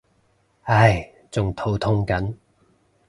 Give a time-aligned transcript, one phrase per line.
[0.63, 2.33] 唉仲肚痛緊